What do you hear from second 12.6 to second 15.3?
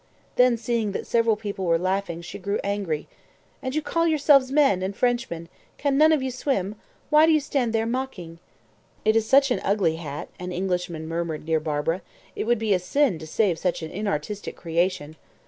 a sin to save such an inartistic creation."